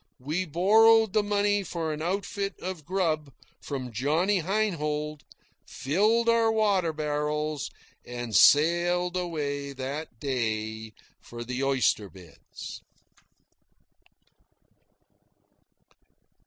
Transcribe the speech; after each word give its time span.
We 0.19 0.45
borrowed 0.45 1.13
the 1.13 1.21
money 1.21 1.61
for 1.61 1.93
an 1.93 2.01
outfit 2.01 2.59
of 2.59 2.85
grub 2.87 3.31
from 3.61 3.91
Johnny 3.93 4.39
Heinhold, 4.39 5.21
filled 5.67 6.27
our 6.27 6.51
water 6.51 6.91
barrels, 6.91 7.69
and 8.03 8.35
sailed 8.35 9.15
away 9.15 9.73
that 9.73 10.19
day 10.19 10.93
for 11.21 11.43
the 11.43 11.63
oyster 11.63 12.09
beds. 12.09 12.81